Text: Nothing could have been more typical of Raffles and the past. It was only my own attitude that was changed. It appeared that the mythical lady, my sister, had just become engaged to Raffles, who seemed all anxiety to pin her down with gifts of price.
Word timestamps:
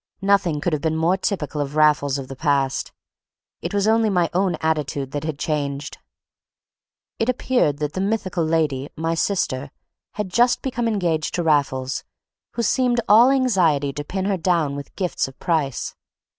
Nothing 0.23 0.59
could 0.61 0.73
have 0.73 0.81
been 0.81 0.95
more 0.95 1.15
typical 1.15 1.61
of 1.61 1.75
Raffles 1.75 2.17
and 2.17 2.27
the 2.27 2.35
past. 2.35 2.91
It 3.61 3.71
was 3.71 3.87
only 3.87 4.09
my 4.09 4.31
own 4.33 4.55
attitude 4.55 5.11
that 5.11 5.25
was 5.25 5.35
changed. 5.37 5.99
It 7.19 7.29
appeared 7.29 7.77
that 7.77 7.93
the 7.93 8.01
mythical 8.01 8.43
lady, 8.43 8.89
my 8.95 9.13
sister, 9.13 9.69
had 10.13 10.29
just 10.31 10.63
become 10.63 10.87
engaged 10.87 11.35
to 11.35 11.43
Raffles, 11.43 12.03
who 12.53 12.63
seemed 12.63 12.99
all 13.07 13.29
anxiety 13.29 13.93
to 13.93 14.03
pin 14.03 14.25
her 14.25 14.37
down 14.37 14.75
with 14.75 14.95
gifts 14.95 15.27
of 15.27 15.37
price. 15.37 15.93